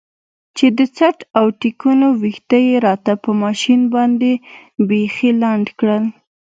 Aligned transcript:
چې 0.57 0.65
د 0.77 0.79
څټ 0.95 1.17
او 1.39 1.45
ټېکونو 1.61 2.07
ويښته 2.21 2.57
يې 2.67 2.75
راته 2.87 3.13
په 3.23 3.29
ماشين 3.43 3.81
باندې 3.95 4.31
بيخي 4.87 5.31
لنډ 5.41 5.67
کړل. 5.79 6.03